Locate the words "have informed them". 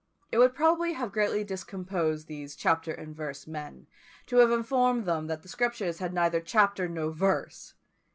4.37-5.27